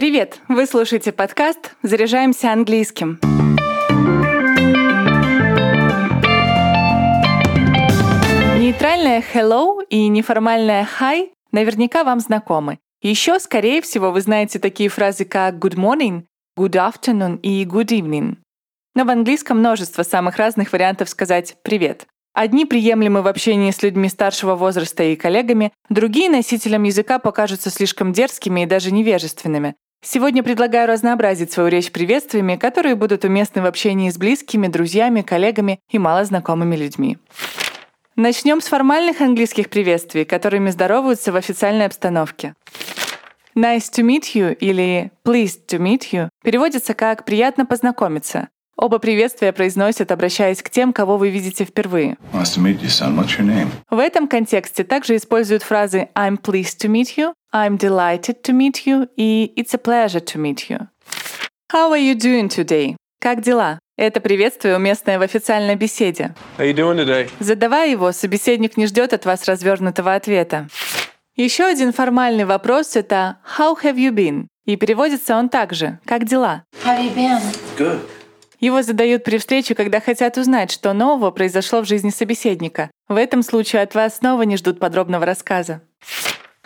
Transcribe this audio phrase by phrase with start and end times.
[0.00, 0.40] Привет!
[0.48, 3.20] Вы слушаете подкаст «Заряжаемся английским».
[8.58, 12.78] Нейтральное hello и неформальное hi наверняка вам знакомы.
[13.02, 16.22] Еще, скорее всего, вы знаете такие фразы, как good morning,
[16.58, 18.36] good afternoon и good evening.
[18.94, 22.06] Но в английском множество самых разных вариантов сказать «привет».
[22.32, 28.14] Одни приемлемы в общении с людьми старшего возраста и коллегами, другие носителям языка покажутся слишком
[28.14, 29.74] дерзкими и даже невежественными.
[30.02, 35.78] Сегодня предлагаю разнообразить свою речь приветствиями, которые будут уместны в общении с близкими, друзьями, коллегами
[35.90, 37.18] и малознакомыми людьми.
[38.16, 42.54] Начнем с формальных английских приветствий, которыми здороваются в официальной обстановке.
[43.54, 48.48] Nice to meet you или pleased to meet you переводится как «приятно познакомиться».
[48.80, 52.16] Оба приветствия произносят, обращаясь к тем, кого вы видите впервые.
[52.32, 53.14] Nice to meet you, son.
[53.14, 53.68] What's your name?
[53.90, 58.86] В этом контексте также используют фразы I'm pleased to meet you, I'm delighted to meet
[58.86, 60.86] you и It's a pleasure to meet you.
[61.70, 62.96] How are you doing today?
[63.20, 63.78] Как дела?
[63.98, 66.34] Это приветствие уместное в официальной беседе.
[66.56, 67.28] How you doing today?
[67.38, 70.68] Задавая его, собеседник не ждет от вас развернутого ответа.
[71.36, 76.64] Еще один формальный вопрос— это «How have you been?» И переводится он также «Как дела?».
[78.60, 82.90] Его задают при встрече, когда хотят узнать, что нового произошло в жизни собеседника.
[83.08, 85.80] В этом случае от вас снова не ждут подробного рассказа.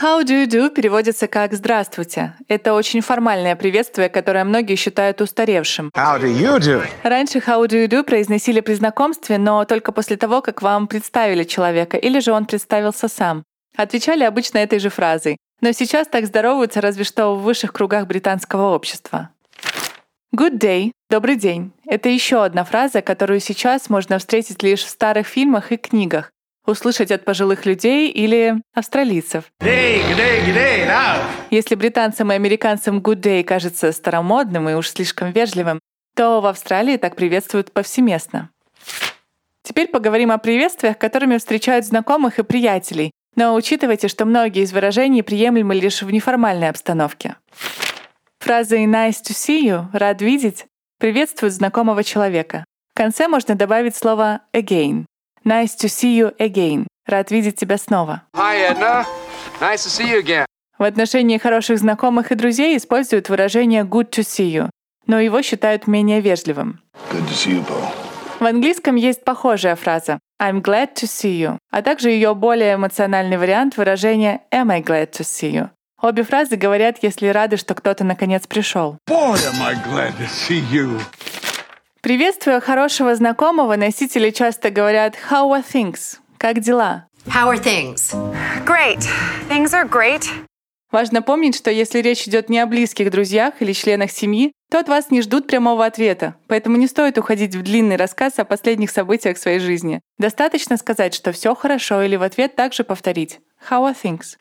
[0.00, 2.34] How do you do переводится как «здравствуйте».
[2.48, 5.90] Это очень формальное приветствие, которое многие считают устаревшим.
[5.94, 6.82] How do you do?
[7.02, 11.44] Раньше how do you do произносили при знакомстве, но только после того, как вам представили
[11.44, 13.42] человека, или же он представился сам.
[13.76, 15.36] Отвечали обычно этой же фразой.
[15.60, 19.30] Но сейчас так здороваются разве что в высших кругах британского общества.
[20.32, 21.72] Good day— добрый день.
[21.86, 26.30] Это еще одна фраза, которую сейчас можно встретить лишь в старых фильмах и книгах,
[26.64, 29.46] услышать от пожилых людей или австралийцев.
[29.60, 31.18] Day, good day, now.
[31.50, 35.80] Если британцам и американцам good day кажется старомодным и уж слишком вежливым,
[36.14, 38.50] то в Австралии так приветствуют повсеместно.
[39.64, 45.24] Теперь поговорим о приветствиях, которыми встречают знакомых и приятелей, но учитывайте, что многие из выражений
[45.24, 47.34] приемлемы лишь в неформальной обстановке.
[48.50, 50.66] Фразой «nice to see you»— «рад видеть»
[50.98, 52.64] приветствуют знакомого человека.
[52.92, 55.04] В конце можно добавить слово «again».
[55.44, 58.24] «Nice to see you again»— «рад видеть тебя снова».
[58.34, 59.06] Hi, Edna.
[59.60, 60.46] Nice to see you again.
[60.78, 64.68] В отношении хороших знакомых и друзей используют выражение good to see you,
[65.06, 66.80] но его считают менее вежливым.
[67.12, 67.80] Good to see you, Bo.
[68.40, 73.38] В английском есть похожая фраза I'm glad to see you, а также ее более эмоциональный
[73.38, 75.70] вариант выражения Am I glad to see you.
[76.02, 78.96] Обе фразы говорят, если рады, что кто-то наконец пришел.
[79.06, 81.00] Boy, am I glad to see you.
[82.00, 86.16] Приветствуя хорошего знакомого, носители часто говорят How are things?
[86.38, 87.06] Как дела?
[87.26, 88.14] How are things?
[88.64, 89.06] Great.
[89.50, 90.26] Things are great.
[90.90, 94.88] Важно помнить, что если речь идет не о близких друзьях или членах семьи, то от
[94.88, 99.36] вас не ждут прямого ответа, поэтому не стоит уходить в длинный рассказ о последних событиях
[99.36, 100.00] своей жизни.
[100.18, 104.36] Достаточно сказать, что все хорошо, или в ответ также повторить «How are things?».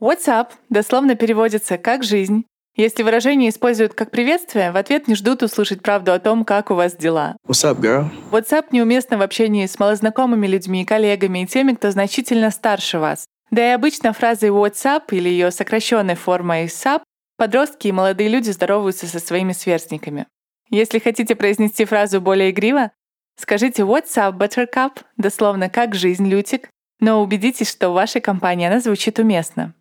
[0.00, 2.46] What's up дословно переводится как «жизнь».
[2.74, 6.74] Если выражение используют как приветствие, в ответ не ждут услышать правду о том, как у
[6.74, 7.36] вас дела.
[7.46, 8.08] What's up, girl?
[8.30, 13.26] WhatsApp неуместно в общении с малознакомыми людьми, коллегами и теми, кто значительно старше вас.
[13.50, 17.02] Да и обычно фразой WhatsApp или ее сокращенной формой SAP
[17.36, 20.26] подростки и молодые люди здороваются со своими сверстниками.
[20.70, 22.92] Если хотите произнести фразу более игриво,
[23.36, 28.80] скажите What's up, Buttercup, дословно как жизнь, Лютик, но убедитесь, что в вашей компании она
[28.80, 29.74] звучит уместно.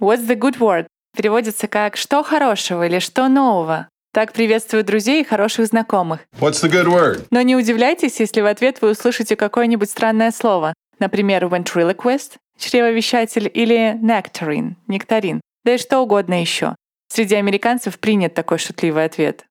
[0.00, 0.86] What's the good word?
[1.14, 3.86] Переводится как «что хорошего» или «что нового».
[4.14, 6.20] Так приветствуют друзей и хороших знакомых.
[6.40, 7.26] What's the good word?
[7.30, 10.72] Но не удивляйтесь, если в ответ вы услышите какое-нибудь странное слово.
[11.00, 15.42] Например, ventriloquist— чревовещатель или nectarine— нектарин.
[15.64, 16.74] Да и что угодно еще.
[17.12, 19.44] Среди американцев принят такой шутливый ответ.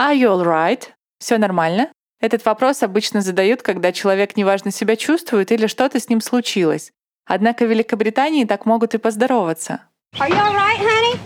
[0.00, 0.84] Are you alright?
[1.18, 1.90] Все нормально?
[2.22, 6.92] Этот вопрос обычно задают, когда человек неважно себя чувствует или что-то с ним случилось.
[7.26, 9.80] Однако в Великобритании так могут и поздороваться.
[10.18, 11.18] Are you alright, honey?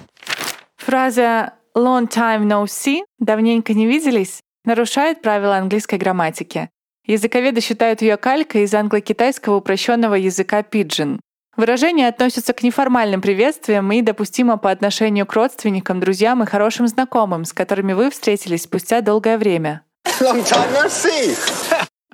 [0.76, 6.68] Фраза «long time no see»— «давненько не виделись» нарушает правила английской грамматики.
[7.06, 11.18] Языковеды считают ее калькой из англо-китайского упрощенного языка pidgin.
[11.56, 17.44] Выражение относится к неформальным приветствиям и допустимо по отношению к родственникам, друзьям и хорошим знакомым,
[17.44, 19.82] с которыми вы встретились спустя долгое время.
[20.20, 21.36] Long time no see.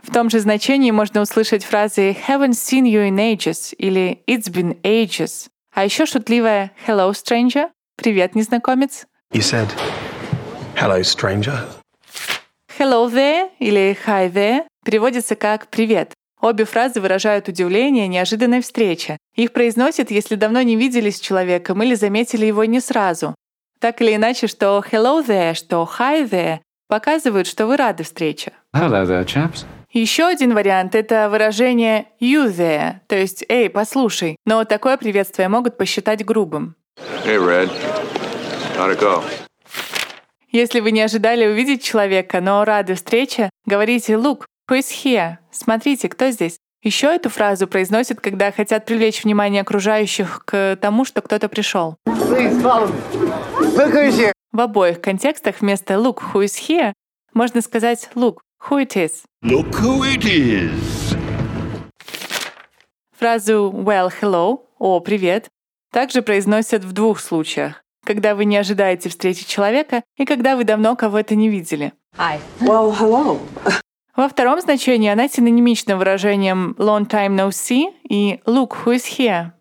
[0.07, 4.81] В том же значении можно услышать фразы «haven't seen you in ages» или «it's been
[4.83, 5.49] ages».
[5.75, 9.69] А еще шутливая «hello, stranger»— «привет, незнакомец», You said,
[10.77, 11.59] hello, stranger.
[12.79, 16.13] «hello there» или «hi there» переводится как «привет».
[16.41, 19.19] Обе фразы выражают удивление неожиданной встрече.
[19.35, 23.35] Их произносят, если давно не виделись с человеком или заметили его не сразу.
[23.81, 28.53] Так или иначе, что hello there, что hi there показывают, что вы рады встрече.
[28.73, 29.67] Hello there, chaps.
[29.97, 35.79] Еще один вариант— это выражение you there, то есть «эй, послушай», но такое приветствие могут
[35.79, 36.77] посчитать грубым.
[37.25, 37.71] Hey, Red.
[39.01, 39.25] Go?
[40.51, 46.11] Если вы не ожидали увидеть человека, но рады встрече, говорите «look, who is here?» Смотрите,
[46.11, 46.59] кто здесь?
[46.83, 51.97] Еще эту фразу произносят, когда хотят привлечь внимание окружающих к тому, что кто-то пришел.
[54.53, 56.93] В обоих контекстах вместо «look, who is here»
[57.33, 59.23] можно сказать «look, who it is».
[59.43, 61.17] Look who it is.
[63.19, 65.49] Фразу «well, hello»— «о, привет»
[65.93, 67.83] также произносят в двух случаях.
[68.05, 71.93] Когда вы не ожидаете встречи человека и когда вы давно кого-то не видели.
[72.61, 73.41] Well, hello.
[74.15, 79.53] Во втором значении она синонимична выражением long time no see и look who is here.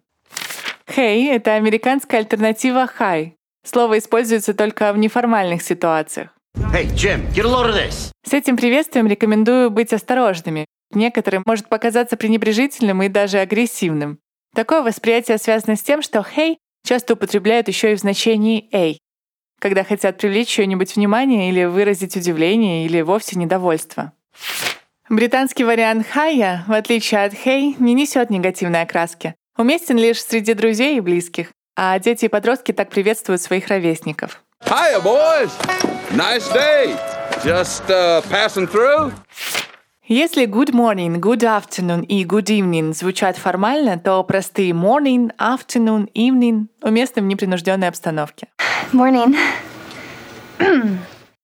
[0.88, 3.32] Hey— это американская альтернатива hi.
[3.64, 6.35] Слово используется только в неформальных ситуациях.
[6.58, 8.12] Hey, Jim, get a load of this.
[8.26, 10.66] С этим приветствием рекомендую быть осторожными.
[10.92, 14.20] Некоторым может показаться пренебрежительным и даже агрессивным.
[14.54, 16.56] Такое восприятие связано с тем, что «hey»
[16.86, 19.00] часто употребляют еще и в значении «эй»,
[19.60, 24.14] когда хотят привлечь чье-нибудь внимание или выразить удивление или вовсе недовольство.
[25.10, 29.36] Британский вариант «хая», в отличие от «hey», не несет негативной окраски.
[29.58, 34.44] Уместен лишь среди друзей и близких, а дети и подростки так приветствуют своих ровесников.
[34.68, 35.54] Hiya, boys.
[36.16, 36.98] Nice day.
[37.44, 39.14] Just uh, passing through.
[40.08, 46.68] Если good morning, good afternoon и good evening звучат формально, то простые morning, afternoon, evening
[46.82, 48.48] уместны в непринужденной обстановке.
[48.92, 49.36] Morning.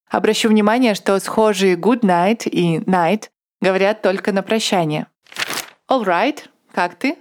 [0.10, 3.30] Обращу внимание, что схожие good night и night
[3.62, 5.06] говорят только на прощание.
[5.88, 6.40] All right,
[6.74, 7.18] как ты?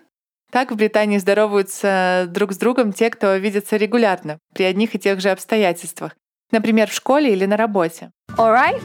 [0.51, 5.21] Так в Британии здороваются друг с другом те, кто видится регулярно, при одних и тех
[5.21, 6.17] же обстоятельствах.
[6.51, 8.11] Например, в школе или на работе.
[8.37, 8.83] All right.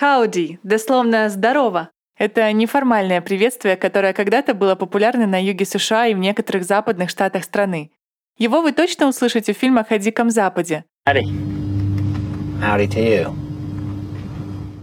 [0.00, 1.90] Howdy, дословно «здорово».
[2.18, 7.44] Это неформальное приветствие, которое когда-то было популярно на юге США и в некоторых западных штатах
[7.44, 7.90] страны.
[8.36, 10.84] Его вы точно услышите в фильмах о Диком Западе.
[11.08, 11.22] Howdy.
[12.60, 13.34] Howdy to you.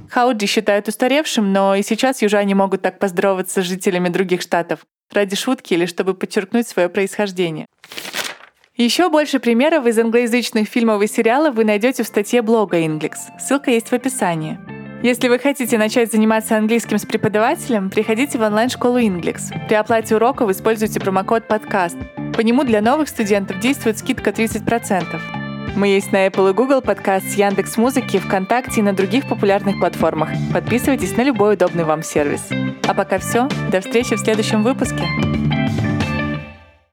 [0.09, 5.35] Хауди считают устаревшим, но и сейчас южане могут так поздороваться с жителями других штатов ради
[5.35, 7.67] шутки или чтобы подчеркнуть свое происхождение.
[8.75, 13.13] Еще больше примеров из англоязычных фильмов и сериалов вы найдете в статье блога Inglix.
[13.39, 14.59] Ссылка есть в описании.
[15.01, 19.43] Если вы хотите начать заниматься английским с преподавателем, приходите в онлайн-школу Inglix.
[19.67, 21.97] При оплате уроков используйте промокод «Подкаст».
[22.35, 25.34] По нему для новых студентов действует скидка 30%.
[25.75, 29.79] Мы есть на Apple и Google подкаст с Яндекс Музыки, ВКонтакте и на других популярных
[29.79, 30.29] платформах.
[30.53, 32.47] Подписывайтесь на любой удобный вам сервис.
[32.87, 33.47] А пока все.
[33.71, 35.03] До встречи в следующем выпуске.